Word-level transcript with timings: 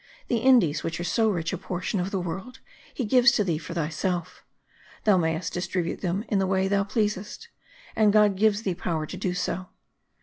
The 0.29 0.37
Indies, 0.37 0.83
which 0.83 0.99
are 0.99 1.03
so 1.03 1.29
rich 1.29 1.53
a 1.53 1.59
portion 1.59 1.99
of 1.99 2.09
the 2.09 2.19
world, 2.19 2.57
he 2.91 3.05
gives 3.05 3.31
to 3.33 3.43
thee 3.43 3.59
for 3.59 3.75
thyself; 3.75 4.43
thou 5.03 5.15
mayest 5.15 5.53
distribute 5.53 6.01
them 6.01 6.25
in 6.27 6.39
the 6.39 6.47
way 6.47 6.67
thou 6.67 6.83
pleasest, 6.83 7.49
and 7.95 8.11
God 8.11 8.35
gives 8.35 8.63
thee 8.63 8.73
power 8.73 9.05
to 9.05 9.15
do 9.15 9.35
so. 9.35 9.67